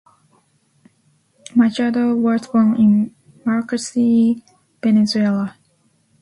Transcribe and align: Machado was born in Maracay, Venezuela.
Machado 1.53 2.15
was 2.15 2.47
born 2.47 2.75
in 2.75 3.15
Maracay, 3.45 4.41
Venezuela. 4.81 5.55